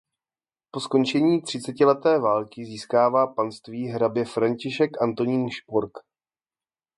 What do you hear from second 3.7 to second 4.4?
hrabě